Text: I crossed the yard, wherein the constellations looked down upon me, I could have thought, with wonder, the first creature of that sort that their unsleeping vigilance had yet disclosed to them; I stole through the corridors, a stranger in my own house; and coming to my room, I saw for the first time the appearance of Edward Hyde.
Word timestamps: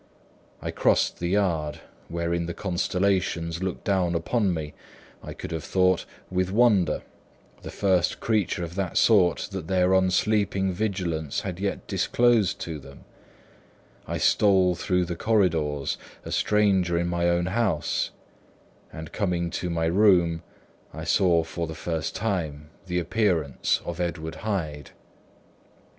I 0.63 0.71
crossed 0.71 1.19
the 1.19 1.27
yard, 1.27 1.81
wherein 2.07 2.47
the 2.47 2.55
constellations 2.55 3.61
looked 3.61 3.83
down 3.83 4.15
upon 4.15 4.51
me, 4.51 4.73
I 5.21 5.33
could 5.35 5.51
have 5.51 5.63
thought, 5.63 6.05
with 6.31 6.49
wonder, 6.51 7.03
the 7.61 7.69
first 7.69 8.19
creature 8.19 8.63
of 8.63 8.73
that 8.73 8.97
sort 8.97 9.49
that 9.51 9.67
their 9.67 9.93
unsleeping 9.93 10.73
vigilance 10.73 11.41
had 11.41 11.59
yet 11.59 11.85
disclosed 11.85 12.57
to 12.61 12.79
them; 12.79 13.03
I 14.07 14.17
stole 14.17 14.73
through 14.73 15.05
the 15.05 15.15
corridors, 15.15 15.99
a 16.25 16.31
stranger 16.31 16.97
in 16.97 17.05
my 17.07 17.29
own 17.29 17.45
house; 17.45 18.09
and 18.91 19.11
coming 19.11 19.51
to 19.51 19.69
my 19.69 19.85
room, 19.85 20.41
I 20.95 21.03
saw 21.03 21.43
for 21.43 21.67
the 21.67 21.75
first 21.75 22.15
time 22.15 22.71
the 22.87 22.97
appearance 22.97 23.81
of 23.85 23.99
Edward 23.99 24.33
Hyde. 24.41 24.89